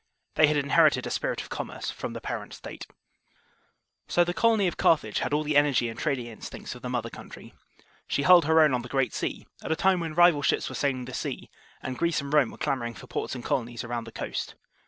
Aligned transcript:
They 0.33 0.47
had 0.47 0.57
inherited 0.57 1.05
a 1.05 1.11
spirit 1.11 1.41
of 1.43 1.49
commerce 1.51 1.91
from 1.91 2.13
the 2.13 2.21
parent 2.21 2.55
State. 2.55 2.87
76 4.07 4.09
A 4.09 4.25
CARTHAGINIAN 4.25 4.25
EXPLORER. 4.25 4.25
So 4.25 4.25
the 4.25 4.41
colony 4.41 4.67
of 4.67 4.77
Carthage 5.15 5.19
had 5.19 5.31
all 5.31 5.43
the 5.43 5.55
energy 5.55 5.93
trading 5.93 6.25
instincts 6.25 6.73
of 6.73 6.81
the 6.81 6.89
mother 6.89 7.11
country. 7.11 7.53
She 8.07 8.23
held 8.23 8.45
her 8.45 8.61
own 8.61 8.73
on 8.73 8.81
the 8.81 8.89
Great 8.89 9.13
Sea, 9.13 9.45
at 9.63 9.71
a 9.71 9.75
time 9.75 9.99
when 9.99 10.15
rival 10.15 10.41
ships 10.41 10.69
were 10.69 10.73
sailing 10.73 11.05
the 11.05 11.13
sea, 11.13 11.51
and 11.83 11.99
Greece 11.99 12.19
and 12.19 12.33
Rome 12.33 12.49
were 12.49 12.57
clamouring 12.57 12.95
for 12.95 13.05
ports 13.05 13.35
and 13.35 13.45
colonies 13.45 13.83
around 13.83 14.05
the 14.05 14.11
coast. 14.11 14.55